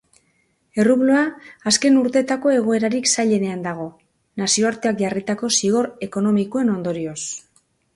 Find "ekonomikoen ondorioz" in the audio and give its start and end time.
6.11-7.21